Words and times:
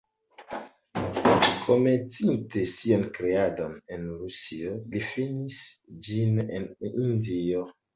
Komencinte 1.65 2.65
sian 2.73 3.05
kreadon 3.19 3.79
en 3.93 4.11
Rusio, 4.25 4.77
li 4.93 5.07
finis 5.15 5.65
ĝin 6.11 6.47
en 6.47 6.71
Hindio. 6.95 7.69